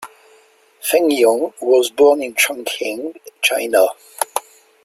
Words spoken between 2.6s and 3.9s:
Qing, China.